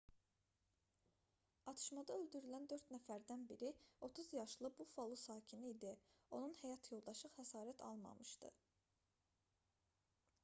atışmada 1.71 2.13
öldürülən 2.21 2.63
dörd 2.71 2.87
nəfərdən 2.93 3.43
biri 3.51 3.67
30 4.07 4.31
yaşlı 4.37 4.71
buffalo 4.79 5.19
sakini 5.23 5.69
idi 5.73 5.91
onun 6.37 6.55
həyat 6.61 6.89
yoldaşı 6.93 7.31
xəsarət 7.35 7.83
almamışdı 7.89 8.51